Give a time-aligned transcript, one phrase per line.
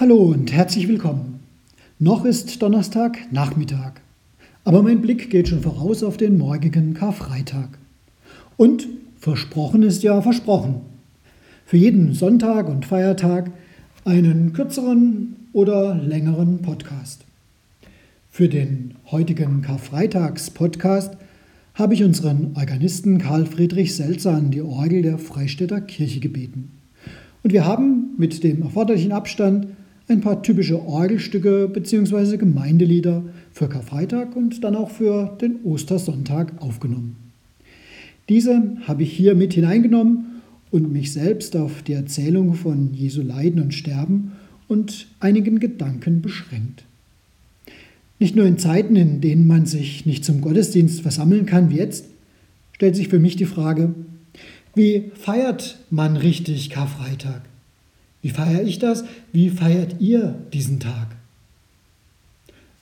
[0.00, 1.40] Hallo und herzlich willkommen.
[1.98, 4.00] Noch ist Donnerstag Nachmittag,
[4.62, 7.70] aber mein Blick geht schon voraus auf den morgigen Karfreitag.
[8.56, 8.86] Und
[9.18, 10.82] versprochen ist ja versprochen.
[11.66, 13.50] Für jeden Sonntag und Feiertag
[14.04, 17.24] einen kürzeren oder längeren Podcast.
[18.30, 21.16] Für den heutigen Karfreitags-Podcast
[21.74, 26.70] habe ich unseren Organisten Karl Friedrich Selzer an die Orgel der Freistädter Kirche gebeten.
[27.42, 29.66] Und wir haben mit dem erforderlichen Abstand
[30.08, 32.38] ein paar typische Orgelstücke bzw.
[32.38, 33.22] Gemeindelieder
[33.52, 37.16] für Karfreitag und dann auch für den Ostersonntag aufgenommen.
[38.28, 40.40] Diese habe ich hier mit hineingenommen
[40.70, 44.32] und mich selbst auf die Erzählung von Jesu Leiden und Sterben
[44.66, 46.84] und einigen Gedanken beschränkt.
[48.18, 52.06] Nicht nur in Zeiten, in denen man sich nicht zum Gottesdienst versammeln kann wie jetzt,
[52.72, 53.94] stellt sich für mich die Frage,
[54.74, 57.42] wie feiert man richtig Karfreitag?
[58.22, 59.04] Wie feiere ich das?
[59.32, 61.16] Wie feiert ihr diesen Tag?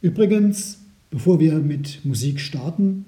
[0.01, 0.79] Übrigens,
[1.11, 3.05] bevor wir mit Musik starten,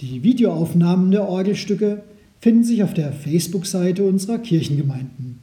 [0.00, 2.02] die Videoaufnahmen der Orgelstücke
[2.40, 5.38] finden sich auf der Facebook-Seite unserer Kirchengemeinden.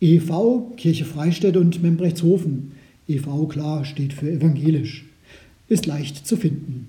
[0.00, 2.72] EV, Kirche Freistädt und Membrechtshofen.
[3.08, 5.04] EV klar steht für evangelisch.
[5.68, 6.88] Ist leicht zu finden.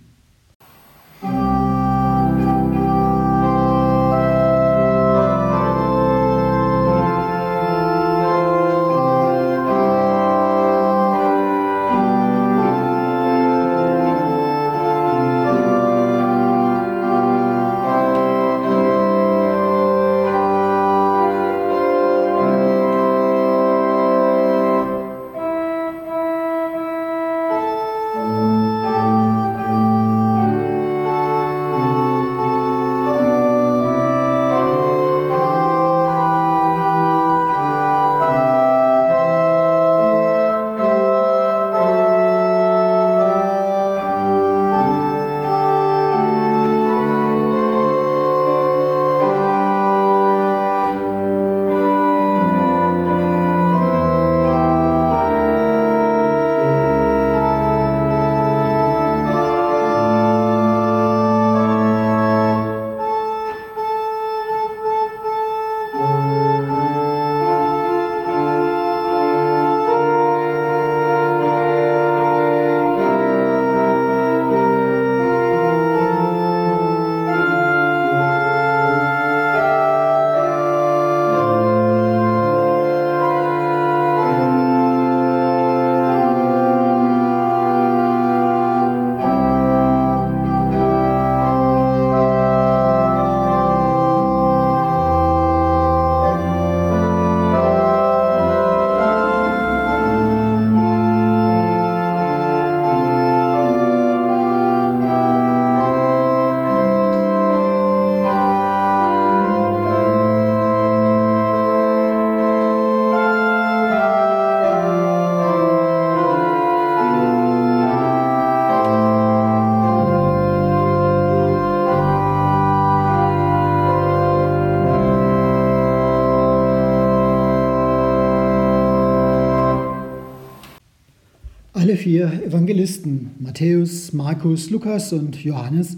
[131.85, 135.97] Alle vier Evangelisten, Matthäus, Markus, Lukas und Johannes,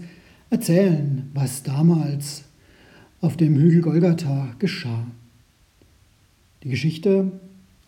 [0.50, 2.44] erzählen, was damals
[3.22, 5.06] auf dem Hügel Golgatha geschah.
[6.62, 7.32] Die Geschichte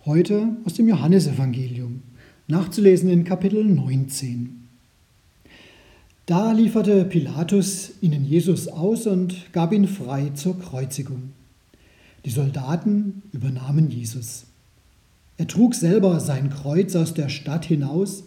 [0.06, 2.00] heute aus dem Johannesevangelium,
[2.48, 4.66] nachzulesen in Kapitel 19.
[6.24, 11.34] Da lieferte Pilatus ihnen Jesus aus und gab ihn frei zur Kreuzigung.
[12.24, 14.46] Die Soldaten übernahmen Jesus.
[15.40, 18.24] Er trug selber sein Kreuz aus der Stadt hinaus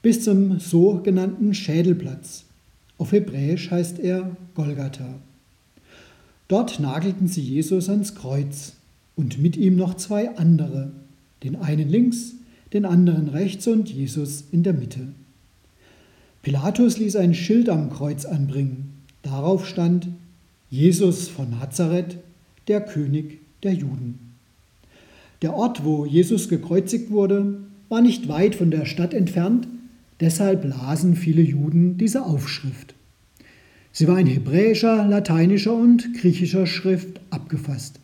[0.00, 2.46] bis zum sogenannten Schädelplatz.
[2.96, 5.16] Auf Hebräisch heißt er Golgatha.
[6.48, 8.72] Dort nagelten sie Jesus ans Kreuz
[9.14, 10.90] und mit ihm noch zwei andere,
[11.42, 12.32] den einen links,
[12.72, 15.08] den anderen rechts und Jesus in der Mitte.
[16.40, 19.02] Pilatus ließ ein Schild am Kreuz anbringen.
[19.20, 20.08] Darauf stand
[20.70, 22.16] Jesus von Nazareth,
[22.68, 24.27] der König der Juden.
[25.42, 27.58] Der Ort, wo Jesus gekreuzigt wurde,
[27.88, 29.68] war nicht weit von der Stadt entfernt,
[30.20, 32.94] deshalb lasen viele Juden diese Aufschrift.
[33.92, 38.00] Sie war in hebräischer, lateinischer und griechischer Schrift abgefasst.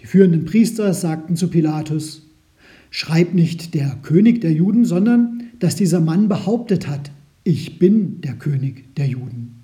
[0.00, 2.22] Die führenden Priester sagten zu Pilatus,
[2.90, 7.10] Schreib nicht der König der Juden, sondern dass dieser Mann behauptet hat,
[7.44, 9.54] ich bin der König der Juden.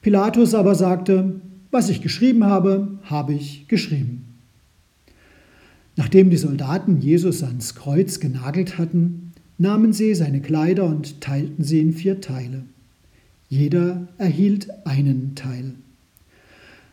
[0.00, 1.40] Pilatus aber sagte,
[1.70, 4.33] was ich geschrieben habe, habe ich geschrieben.
[5.96, 11.80] Nachdem die Soldaten Jesus ans Kreuz genagelt hatten, nahmen sie seine Kleider und teilten sie
[11.80, 12.64] in vier Teile.
[13.48, 15.74] Jeder erhielt einen Teil.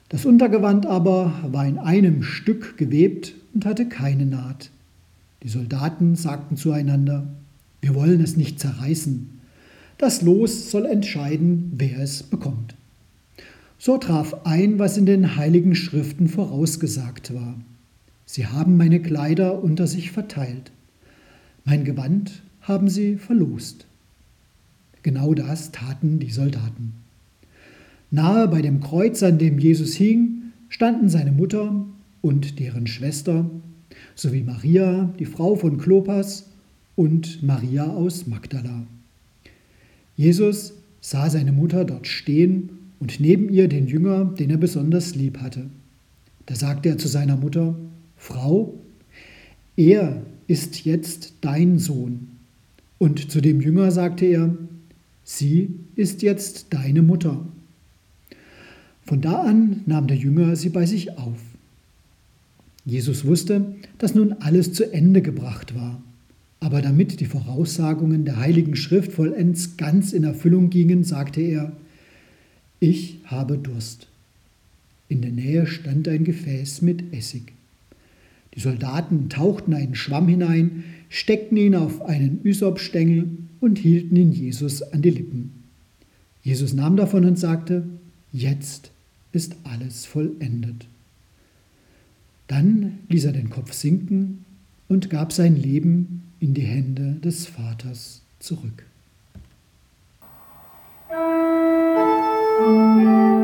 [0.10, 4.70] Das Untergewand aber war in einem Stück gewebt und hatte keine Naht.
[5.42, 7.28] Die Soldaten sagten zueinander,
[7.82, 9.30] wir wollen es nicht zerreißen.
[9.98, 12.76] Das Los soll entscheiden, wer es bekommt.
[13.80, 17.56] So traf ein, was in den heiligen Schriften vorausgesagt war.
[18.32, 20.72] Sie haben meine Kleider unter sich verteilt.
[21.66, 23.86] Mein Gewand haben sie verlost.
[25.04, 26.94] Genau das taten die Soldaten.
[28.10, 31.86] Nahe bei dem Kreuz, an dem Jesus hing, standen seine Mutter
[32.22, 33.52] und deren Schwester
[34.16, 36.48] sowie Maria, die Frau von Klopas,
[36.96, 38.88] und Maria aus Magdala.
[40.16, 45.40] Jesus sah seine Mutter dort stehen und neben ihr den Jünger, den er besonders lieb
[45.40, 45.66] hatte.
[46.46, 47.76] Da sagte er zu seiner Mutter,
[48.22, 48.80] Frau,
[49.76, 52.28] er ist jetzt dein Sohn.
[53.00, 54.56] Und zu dem Jünger sagte er,
[55.24, 57.44] sie ist jetzt deine Mutter.
[59.04, 61.40] Von da an nahm der Jünger sie bei sich auf.
[62.86, 66.00] Jesus wusste, dass nun alles zu Ende gebracht war.
[66.60, 71.76] Aber damit die Voraussagungen der Heiligen Schrift vollends ganz in Erfüllung gingen, sagte er,
[72.80, 74.10] ich habe Durst.
[75.10, 77.54] In der Nähe stand ein Gefäß mit Essig.
[78.56, 84.82] Die Soldaten tauchten einen Schwamm hinein, steckten ihn auf einen Ysopstängel und hielten ihn Jesus
[84.82, 85.52] an die Lippen.
[86.44, 87.88] Jesus nahm davon und sagte,
[88.32, 88.92] jetzt
[89.32, 90.88] ist alles vollendet.
[92.48, 94.46] Dann ließ er den Kopf sinken
[94.90, 98.86] und gab sein Leben in die Hände des Vaters zurück.
[102.62, 103.41] Kreuze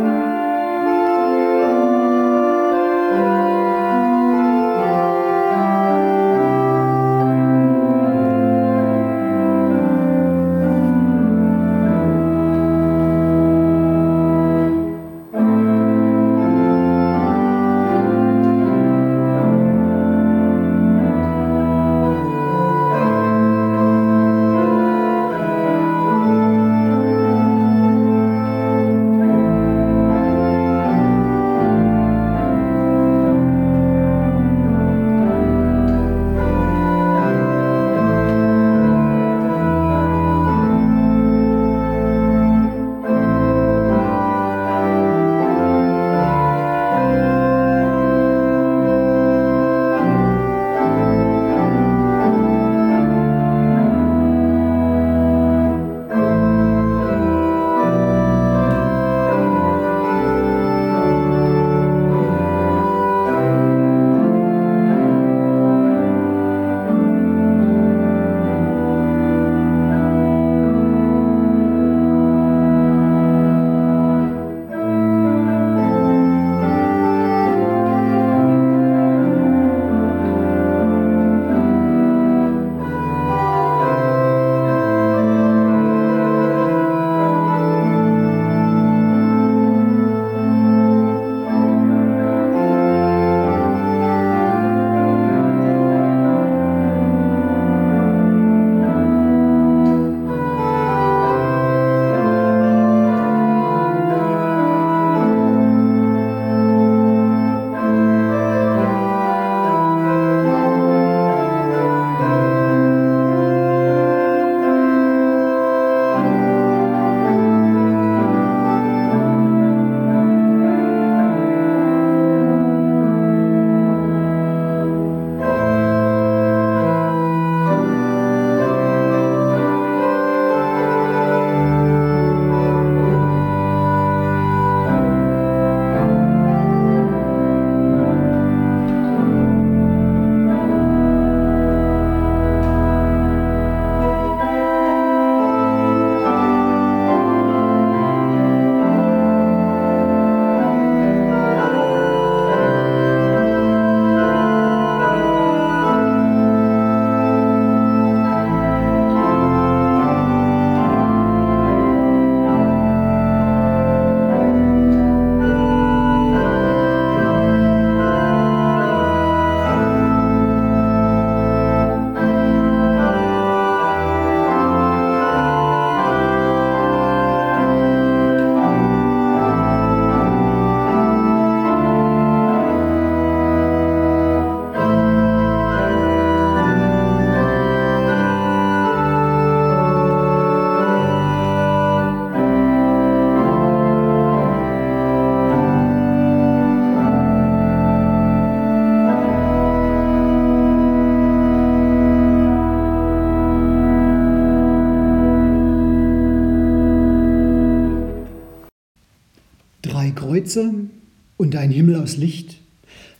[212.07, 212.61] aus Licht.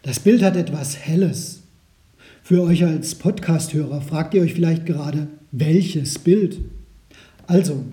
[0.03, 1.60] Das Bild hat etwas Helles.
[2.41, 6.60] Für euch als Podcasthörer fragt ihr euch vielleicht gerade, welches Bild?
[7.48, 7.84] Also,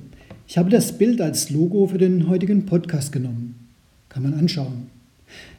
[0.46, 3.56] ich habe das Bild als Logo für den heutigen Podcast genommen.
[4.08, 4.86] Kann man anschauen.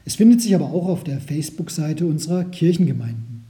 [0.05, 3.43] Es findet sich aber auch auf der Facebook-Seite unserer Kirchengemeinden.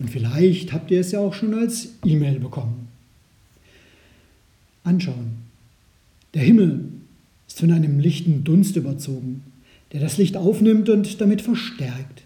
[0.00, 2.88] Und vielleicht habt ihr es ja auch schon als E-Mail bekommen.
[4.82, 5.36] Anschauen.
[6.34, 6.86] Der Himmel
[7.46, 9.44] ist von einem lichten Dunst überzogen,
[9.92, 12.22] der das Licht aufnimmt und damit verstärkt.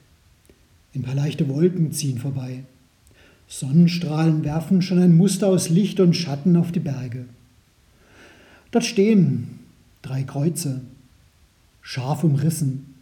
[0.95, 2.65] Ein paar leichte Wolken ziehen vorbei.
[3.49, 7.27] Sonnenstrahlen werfen schon ein Muster aus Licht und Schatten auf die Berge.
[8.71, 9.59] Dort stehen
[10.01, 10.81] drei Kreuze,
[11.83, 12.95] scharf umrissen,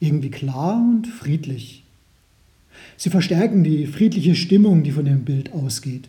[0.00, 1.84] irgendwie klar und friedlich.
[2.96, 6.08] Sie verstärken die friedliche Stimmung, die von dem Bild ausgeht.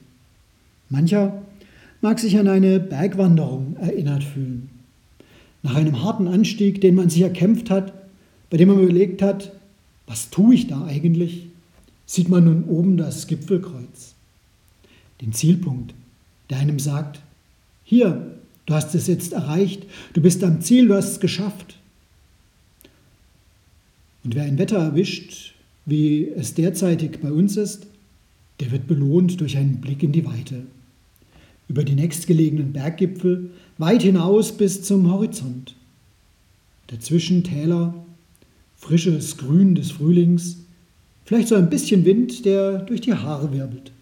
[0.90, 1.42] Mancher
[2.02, 4.70] mag sich an eine Bergwanderung erinnert fühlen.
[5.62, 7.94] Nach einem harten Anstieg, den man sich erkämpft hat,
[8.50, 9.52] bei dem man überlegt hat,
[10.08, 11.48] was tue ich da eigentlich,
[12.06, 14.16] sieht man nun oben das Gipfelkreuz,
[15.22, 15.94] den Zielpunkt,
[16.50, 17.20] der einem sagt,
[17.84, 18.36] hier,
[18.66, 21.78] du hast es jetzt erreicht, du bist am Ziel, du hast es geschafft.
[24.24, 25.54] Und wer ein Wetter erwischt,
[25.86, 27.88] wie es derzeitig bei uns ist,
[28.60, 30.64] der wird belohnt durch einen Blick in die Weite,
[31.68, 35.74] über die nächstgelegenen Berggipfel, weit hinaus bis zum Horizont.
[36.88, 37.94] Dazwischen Täler,
[38.76, 40.58] frisches Grün des Frühlings,
[41.24, 43.94] vielleicht so ein bisschen Wind, der durch die Haare wirbelt.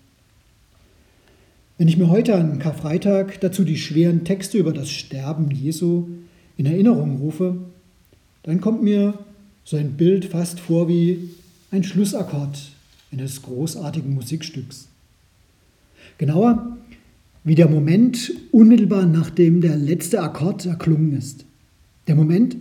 [1.78, 6.08] Wenn ich mir heute an Karfreitag dazu die schweren Texte über das Sterben Jesu
[6.58, 7.58] in Erinnerung rufe,
[8.42, 9.14] dann kommt mir
[9.64, 11.30] so ein Bild fast vor wie
[11.70, 12.58] ein Schlussakkord
[13.12, 14.88] eines großartigen Musikstücks.
[16.18, 16.78] Genauer
[17.44, 21.46] wie der Moment unmittelbar nachdem der letzte Akkord erklungen ist.
[22.08, 22.58] Der Moment,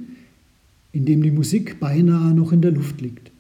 [0.93, 3.31] in dem die Musik beinahe noch in der Luft liegt.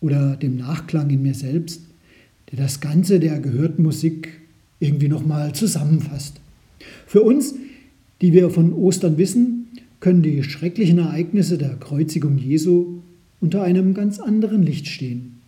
[0.00, 1.82] Oder dem Nachklang in mir selbst,
[2.50, 4.40] der das Ganze der gehörten Musik
[4.80, 6.40] irgendwie nochmal zusammenfasst.
[7.06, 7.54] Für uns,
[8.20, 9.68] die wir von Ostern wissen,
[10.00, 13.00] können die schrecklichen Ereignisse der Kreuzigung Jesu
[13.40, 15.38] unter einem ganz anderen Licht stehen.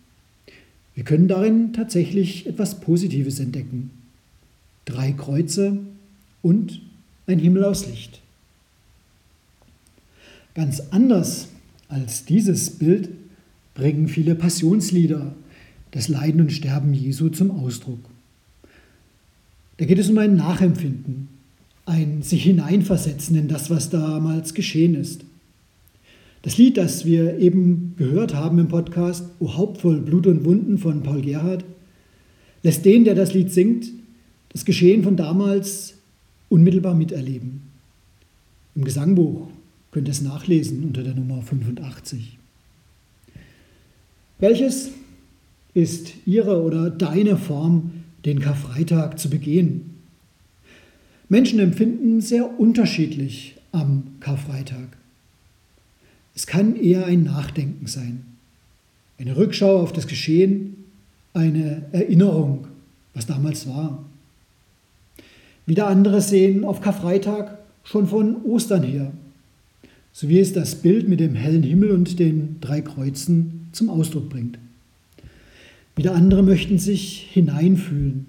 [0.94, 3.90] Wir können darin tatsächlich etwas Positives entdecken.
[4.84, 5.78] Drei Kreuze
[6.42, 6.80] und
[7.26, 8.20] ein Himmel aus Licht.
[10.54, 11.48] Ganz anders
[11.88, 13.08] als dieses Bild
[13.74, 15.34] bringen viele Passionslieder
[15.90, 18.00] das Leiden und Sterben Jesu zum Ausdruck.
[19.76, 21.28] Da geht es um ein Nachempfinden,
[21.86, 25.24] ein sich hineinversetzen in das, was damals geschehen ist.
[26.42, 30.78] Das Lied, das wir eben gehört haben im Podcast, O Haupt voll Blut und Wunden
[30.78, 31.64] von Paul Gerhardt,
[32.62, 33.86] lässt den, der das Lied singt,
[34.54, 35.94] das Geschehen von damals
[36.48, 37.62] unmittelbar miterleben.
[38.74, 39.48] Im Gesangbuch
[39.90, 42.38] könnt ihr es nachlesen unter der Nummer 85.
[44.38, 44.90] Welches
[45.74, 49.90] ist Ihre oder deine Form, den Karfreitag zu begehen?
[51.28, 54.96] Menschen empfinden sehr unterschiedlich am Karfreitag.
[56.34, 58.24] Es kann eher ein Nachdenken sein,
[59.18, 60.76] eine Rückschau auf das Geschehen,
[61.32, 62.68] eine Erinnerung,
[63.14, 64.04] was damals war.
[65.66, 69.12] Wieder andere sehen auf Karfreitag schon von Ostern her,
[70.12, 74.28] so wie es das Bild mit dem hellen Himmel und den drei Kreuzen zum Ausdruck
[74.28, 74.58] bringt.
[75.96, 78.26] Wieder andere möchten sich hineinfühlen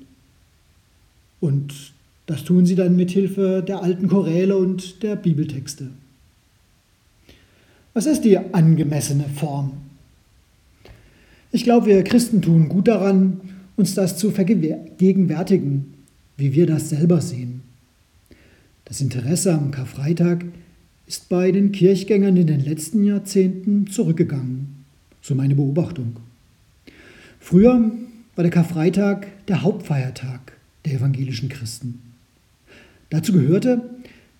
[1.39, 1.93] und
[2.27, 5.89] das tun sie dann mit Hilfe der alten Choräle und der Bibeltexte.
[7.93, 9.73] Was ist die angemessene Form?
[11.51, 13.41] Ich glaube, wir Christen tun gut daran,
[13.77, 15.94] uns das zu vergegenwärtigen,
[16.37, 17.61] wie wir das selber sehen.
[18.85, 20.45] Das Interesse am Karfreitag
[21.07, 24.85] ist bei den Kirchgängern in den letzten Jahrzehnten zurückgegangen,
[25.21, 26.17] so meine Beobachtung.
[27.39, 27.91] Früher
[28.35, 32.01] war der Karfreitag der Hauptfeiertag der evangelischen Christen.
[33.09, 33.89] Dazu gehörte,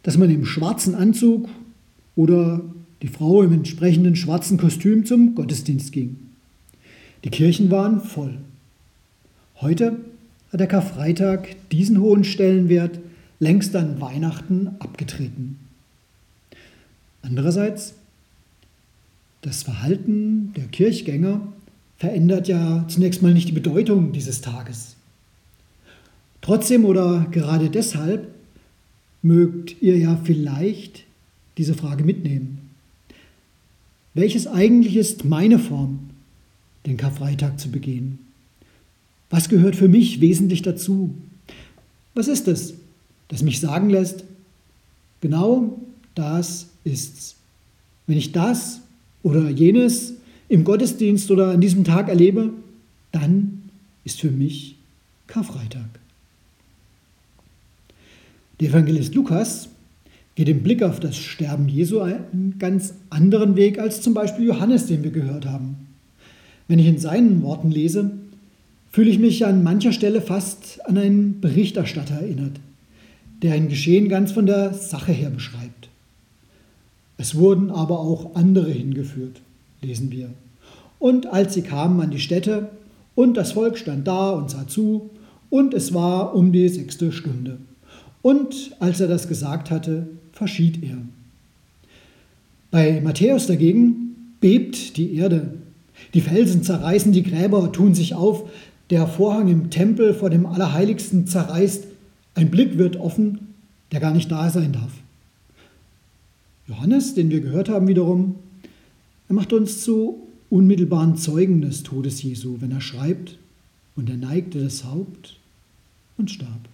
[0.04, 1.48] dass man im schwarzen Anzug
[2.16, 2.62] oder
[3.02, 6.18] die Frau im entsprechenden schwarzen Kostüm zum Gottesdienst ging.
[7.24, 8.38] Die Kirchen waren voll.
[9.62, 9.98] Heute
[10.56, 13.02] hat der Karfreitag diesen hohen Stellenwert
[13.40, 15.60] längst an Weihnachten abgetreten.
[17.22, 17.94] Andererseits,
[19.42, 21.46] das Verhalten der Kirchgänger
[21.98, 24.96] verändert ja zunächst mal nicht die Bedeutung dieses Tages.
[26.40, 28.26] Trotzdem oder gerade deshalb
[29.24, 31.04] mögt ihr ja vielleicht
[31.58, 32.70] diese Frage mitnehmen.
[34.14, 36.12] Welches eigentlich ist meine Form,
[36.86, 38.25] den Karfreitag zu begehen?
[39.30, 41.16] Was gehört für mich wesentlich dazu?
[42.14, 42.76] Was ist es,
[43.28, 44.24] das mich sagen lässt,
[45.22, 45.80] genau
[46.14, 47.36] das ist's.
[48.08, 48.82] Wenn ich das
[49.24, 50.14] oder jenes
[50.48, 52.52] im Gottesdienst oder an diesem Tag erlebe,
[53.12, 53.64] dann
[54.04, 54.76] ist für mich
[55.28, 55.90] Karfreitag.
[58.60, 59.70] Der Evangelist Lukas
[60.36, 64.86] geht im Blick auf das Sterben Jesu einen ganz anderen Weg als zum Beispiel Johannes,
[64.86, 65.76] den wir gehört haben.
[66.68, 68.12] Wenn ich in seinen Worten lese,
[68.96, 72.62] fühle ich mich an mancher Stelle fast an einen Berichterstatter erinnert,
[73.42, 75.90] der ein Geschehen ganz von der Sache her beschreibt.
[77.18, 79.42] Es wurden aber auch andere hingeführt,
[79.82, 80.30] lesen wir.
[80.98, 82.70] Und als sie kamen an die Stätte,
[83.16, 85.10] und das Volk stand da und sah zu,
[85.50, 87.58] und es war um die sechste Stunde.
[88.22, 90.96] Und als er das gesagt hatte, verschied er.
[92.72, 95.56] Bei Matthäus dagegen bebt die Erde.
[96.14, 98.46] Die Felsen zerreißen die Gräber, tun sich auf,
[98.90, 101.86] der Vorhang im Tempel vor dem Allerheiligsten zerreißt,
[102.36, 103.54] ein Blick wird offen,
[103.92, 104.92] der gar nicht da sein darf.
[106.68, 108.36] Johannes, den wir gehört haben wiederum,
[109.28, 113.38] er macht uns zu unmittelbaren Zeugen des Todes Jesu, wenn er schreibt,
[113.96, 115.38] und er neigte das Haupt
[116.18, 116.70] und starb.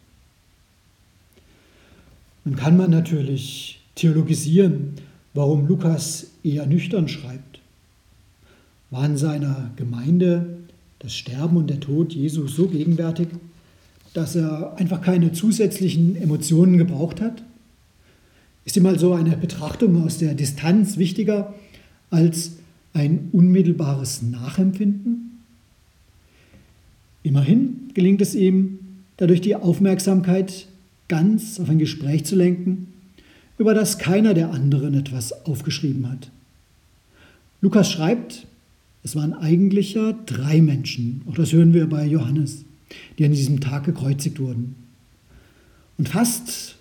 [2.43, 4.93] Nun kann man natürlich theologisieren,
[5.33, 7.59] warum Lukas eher nüchtern schreibt.
[8.89, 10.57] War in seiner Gemeinde
[11.01, 13.27] das Sterben und der Tod Jesu so gegenwärtig,
[14.13, 17.43] dass er einfach keine zusätzlichen Emotionen gebraucht hat?
[18.65, 21.53] Ist ihm also eine Betrachtung aus der Distanz wichtiger
[22.11, 22.53] als
[22.93, 25.39] ein unmittelbares Nachempfinden?
[27.23, 28.79] Immerhin gelingt es ihm,
[29.17, 30.67] dadurch die Aufmerksamkeit
[31.07, 32.87] ganz auf ein Gespräch zu lenken,
[33.57, 36.31] über das keiner der anderen etwas aufgeschrieben hat.
[37.61, 38.47] Lukas schreibt,
[39.03, 42.65] es waren eigentlich ja drei Menschen, auch das hören wir bei Johannes,
[43.17, 44.75] die an diesem Tag gekreuzigt wurden.
[45.97, 46.75] Und fast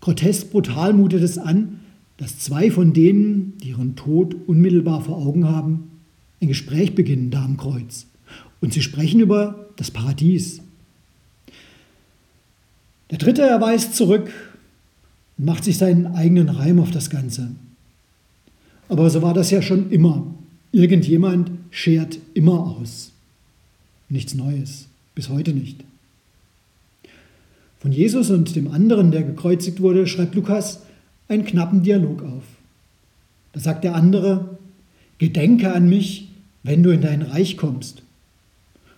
[0.00, 1.80] grotesk brutal mutet es an,
[2.16, 5.90] dass zwei von denen, die ihren Tod unmittelbar vor Augen haben,
[6.40, 8.06] ein Gespräch beginnen da am Kreuz.
[8.60, 10.60] Und sie sprechen über das Paradies.
[13.10, 14.30] Der dritte, er weist zurück
[15.38, 17.50] und macht sich seinen eigenen Reim auf das Ganze.
[18.88, 20.26] Aber so war das ja schon immer.
[20.76, 23.10] Irgendjemand schert immer aus.
[24.10, 25.82] Nichts Neues, bis heute nicht.
[27.78, 30.80] Von Jesus und dem anderen, der gekreuzigt wurde, schreibt Lukas
[31.28, 32.42] einen knappen Dialog auf.
[33.54, 34.58] Da sagt der andere,
[35.16, 36.28] Gedenke an mich,
[36.62, 38.02] wenn du in dein Reich kommst.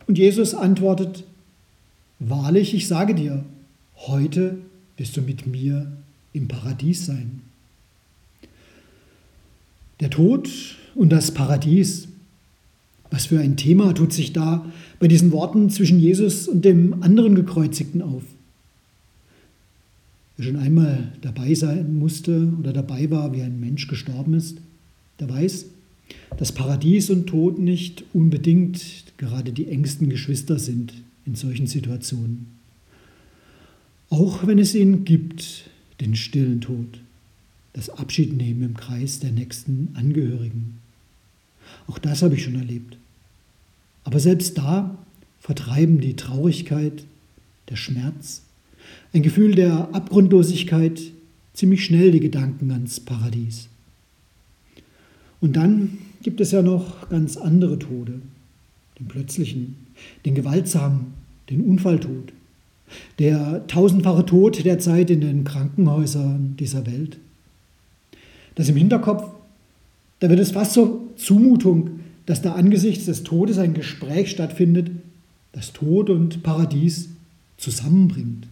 [0.08, 1.22] Und Jesus antwortet,
[2.18, 3.44] Wahrlich, ich sage dir,
[3.94, 4.58] heute
[4.96, 5.92] wirst du mit mir
[6.32, 7.42] im Paradies sein.
[10.00, 10.50] Der Tod
[10.98, 12.08] und das Paradies,
[13.10, 14.66] was für ein Thema tut sich da
[14.98, 18.24] bei diesen Worten zwischen Jesus und dem anderen Gekreuzigten auf?
[20.36, 24.58] Wer schon einmal dabei sein musste oder dabei war, wie ein Mensch gestorben ist,
[25.20, 25.66] der weiß,
[26.36, 28.82] dass Paradies und Tod nicht unbedingt
[29.18, 30.94] gerade die engsten Geschwister sind
[31.26, 32.46] in solchen Situationen.
[34.10, 36.98] Auch wenn es ihn gibt, den stillen Tod,
[37.72, 40.77] das Abschiednehmen im Kreis der nächsten Angehörigen.
[41.86, 42.96] Auch das habe ich schon erlebt.
[44.04, 44.96] Aber selbst da
[45.40, 47.04] vertreiben die Traurigkeit,
[47.68, 48.42] der Schmerz,
[49.12, 51.00] ein Gefühl der Abgrundlosigkeit
[51.52, 53.68] ziemlich schnell die Gedanken ans Paradies.
[55.40, 58.20] Und dann gibt es ja noch ganz andere Tode,
[58.98, 59.76] den plötzlichen,
[60.24, 61.12] den gewaltsamen,
[61.50, 62.32] den Unfalltod,
[63.18, 67.18] der tausendfache Tod der Zeit in den Krankenhäusern dieser Welt.
[68.54, 69.28] Das im Hinterkopf,
[70.20, 74.90] da wird es fast zur Zumutung, dass da angesichts des Todes ein Gespräch stattfindet,
[75.52, 77.10] das Tod und Paradies
[77.56, 78.46] zusammenbringt.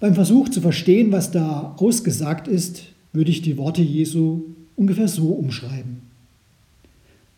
[0.00, 4.42] Beim Versuch zu verstehen, was da ausgesagt ist, würde ich die Worte Jesu
[4.76, 6.02] ungefähr so umschreiben.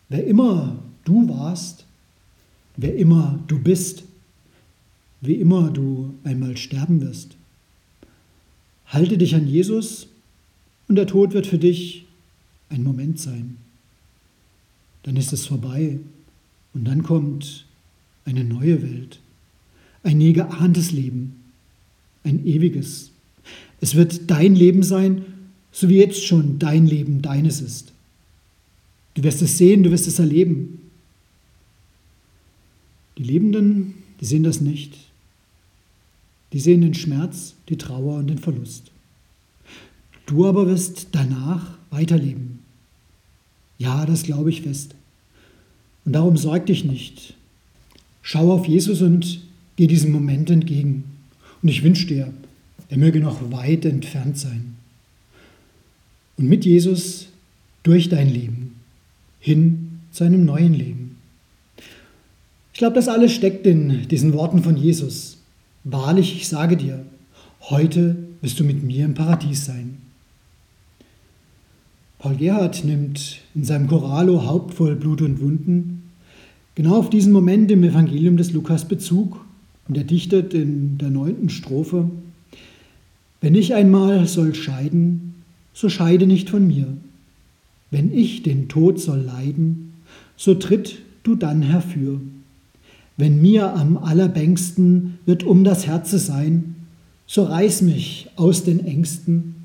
[0.09, 1.85] Wer immer du warst,
[2.75, 4.03] wer immer du bist,
[5.21, 7.37] wie immer du einmal sterben wirst.
[8.87, 10.07] Halte dich an Jesus
[10.87, 12.05] und der Tod wird für dich
[12.69, 13.57] ein Moment sein.
[15.03, 15.99] Dann ist es vorbei
[16.73, 17.65] und dann kommt
[18.25, 19.19] eine neue Welt,
[20.03, 21.35] ein nie geahntes Leben,
[22.23, 23.11] ein ewiges.
[23.81, 25.25] Es wird dein Leben sein,
[25.71, 27.93] so wie jetzt schon dein Leben deines ist.
[29.15, 30.79] Du wirst es sehen, du wirst es erleben.
[33.17, 34.97] Die Lebenden, die sehen das nicht.
[36.53, 38.91] Die sehen den Schmerz, die Trauer und den Verlust.
[40.25, 42.59] Du aber wirst danach weiterleben.
[43.77, 44.95] Ja, das glaube ich fest.
[46.05, 47.35] Und darum sorg dich nicht.
[48.21, 49.41] Schau auf Jesus und
[49.75, 51.03] geh diesem Moment entgegen.
[51.61, 52.33] Und ich wünsche dir,
[52.89, 54.75] er möge noch weit entfernt sein.
[56.37, 57.27] und mit Jesus
[57.83, 58.75] durch dein Leben
[59.39, 61.17] hin zu einem neuen Leben.
[62.71, 65.37] Ich glaube, das alles steckt in diesen Worten von Jesus.
[65.83, 67.05] Wahrlich, ich sage dir,
[67.61, 69.97] heute wirst du mit mir im Paradies sein.
[72.19, 76.03] Paul Gerhard nimmt in seinem Choralo Haupt voll Blut und Wunden
[76.75, 79.45] genau auf diesen Moment im Evangelium des Lukas Bezug
[79.87, 82.11] und er dichtet in der neunten Strophe,
[83.39, 85.35] Wenn ich einmal soll scheiden,
[85.73, 86.87] so scheide nicht von mir.
[87.89, 89.93] Wenn ich den Tod soll leiden,
[90.35, 92.19] so tritt du dann herfür.
[93.15, 96.75] Wenn mir am allerbängsten wird um das Herze sein,
[97.27, 99.55] so reiß mich aus den Ängsten,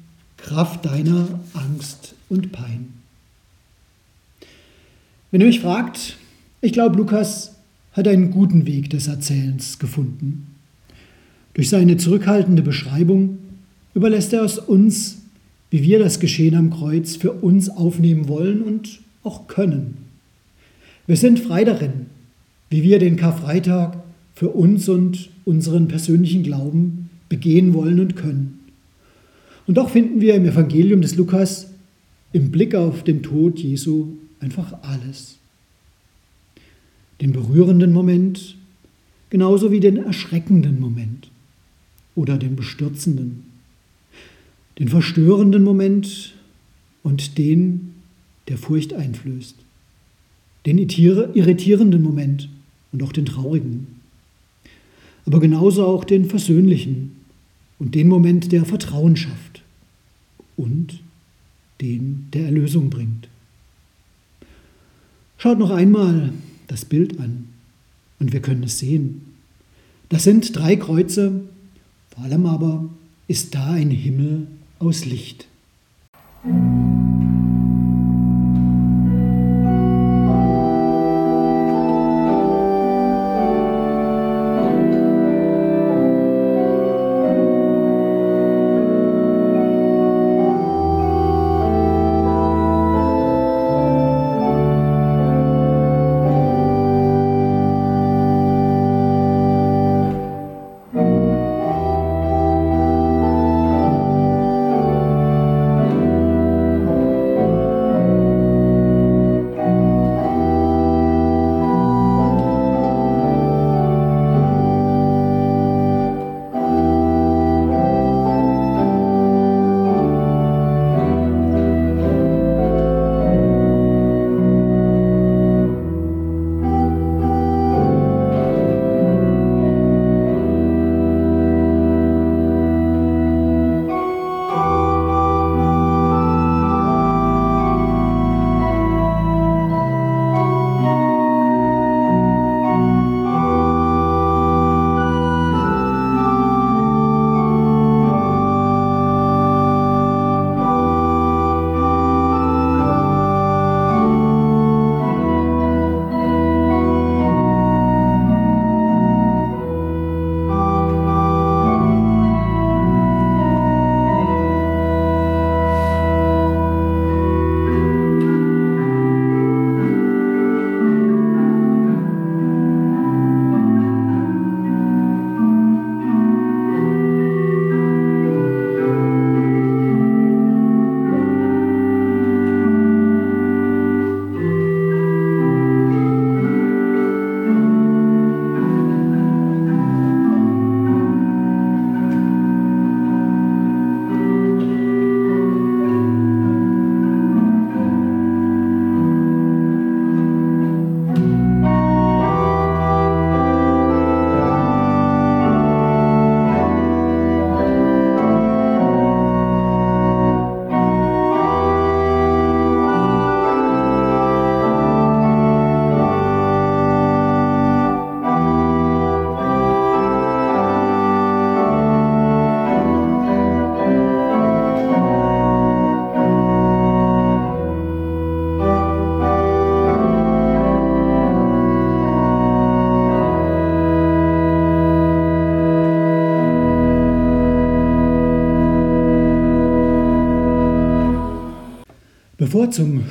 [0.45, 2.93] Kraft deiner Angst und Pein.
[5.31, 6.19] Wenn ihr mich fragt,
[6.61, 7.55] ich glaube, Lukas
[7.93, 10.49] hat einen guten Weg des Erzählens gefunden.
[11.55, 13.39] Durch seine zurückhaltende Beschreibung
[13.95, 15.23] überlässt er es uns,
[15.71, 19.97] wie wir das Geschehen am Kreuz für uns aufnehmen wollen und auch können.
[21.07, 22.07] Wir sind frei darin,
[22.69, 23.97] wie wir den Karfreitag
[24.35, 28.64] für uns und unseren persönlichen Glauben begehen wollen und können.
[29.67, 31.71] Und doch finden wir im Evangelium des Lukas
[32.33, 34.09] im Blick auf den Tod Jesu
[34.41, 35.39] einfach alles.
[37.21, 38.57] Den berührenden Moment,
[39.31, 41.31] genauso wie den erschreckenden Moment
[42.15, 43.45] oder den bestürzenden,
[44.79, 46.35] den verstörenden Moment
[47.03, 47.95] und den,
[48.49, 49.57] der Furcht einflößt,
[50.67, 52.49] den irritierenden Moment
[52.93, 53.87] und auch den traurigen,
[55.25, 57.13] aber genauso auch den versöhnlichen
[57.79, 59.54] und den Moment, der Vertrauen schafft
[60.57, 61.01] und
[61.81, 63.29] den der Erlösung bringt.
[65.39, 66.33] Schaut noch einmal
[66.69, 67.49] das Bild an
[68.19, 69.23] und wir können es sehen.
[70.09, 71.43] Das sind drei Kreuze,
[72.11, 72.89] vor allem aber
[73.27, 74.47] ist da ein Himmel
[74.79, 75.47] aus Licht.
[76.43, 76.74] Bevor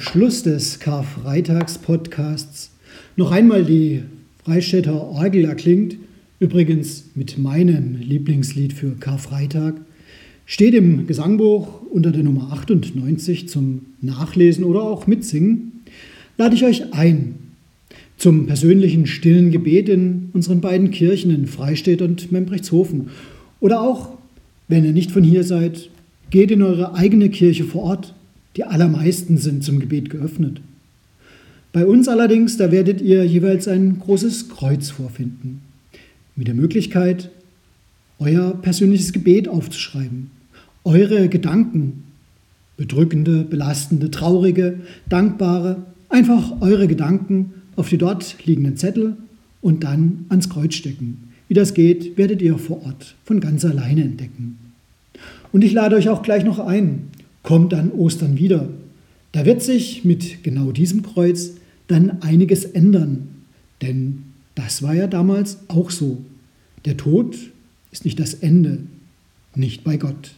[0.03, 2.71] Schluss des Karfreitags-Podcasts
[3.15, 4.03] noch einmal die
[4.43, 5.95] Freistädter Orgel erklingt,
[6.39, 9.75] übrigens mit meinem Lieblingslied für Karfreitag,
[10.45, 15.83] steht im Gesangbuch unter der Nummer 98 zum Nachlesen oder auch Mitsingen,
[16.37, 17.35] lade ich euch ein
[18.17, 23.07] zum persönlichen stillen Gebet in unseren beiden Kirchen in Freistedt und Membrechtshofen.
[23.61, 24.09] Oder auch,
[24.67, 25.89] wenn ihr nicht von hier seid,
[26.29, 28.13] geht in eure eigene Kirche vor Ort.
[28.55, 30.61] Die allermeisten sind zum Gebet geöffnet.
[31.71, 35.61] Bei uns allerdings, da werdet ihr jeweils ein großes Kreuz vorfinden,
[36.35, 37.31] mit der Möglichkeit,
[38.19, 40.29] euer persönliches Gebet aufzuschreiben,
[40.83, 42.03] eure Gedanken,
[42.77, 49.17] bedrückende, belastende, traurige, dankbare, einfach eure Gedanken auf die dort liegenden Zettel
[49.61, 51.29] und dann ans Kreuz stecken.
[51.47, 54.59] Wie das geht, werdet ihr vor Ort von ganz alleine entdecken.
[55.51, 57.09] Und ich lade euch auch gleich noch ein,
[57.43, 58.69] kommt an Ostern wieder.
[59.31, 61.51] Da wird sich mit genau diesem Kreuz
[61.87, 63.27] dann einiges ändern.
[63.81, 64.23] Denn
[64.55, 66.23] das war ja damals auch so.
[66.85, 67.35] Der Tod
[67.91, 68.79] ist nicht das Ende,
[69.55, 70.31] nicht bei Gott.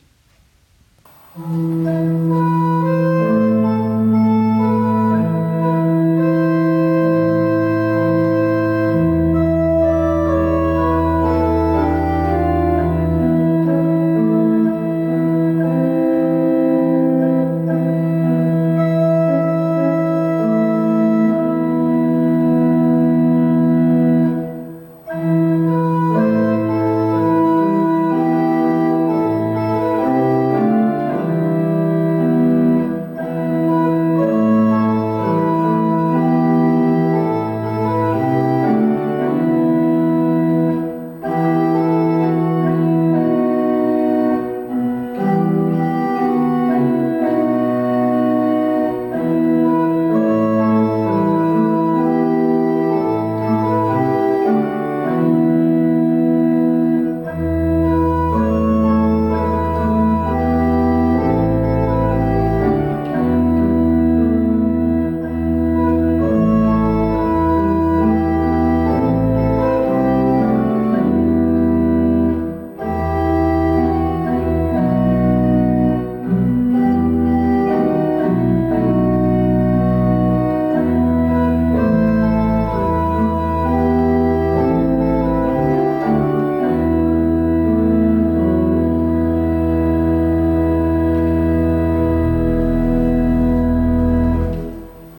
[1.37, 2.65] Musik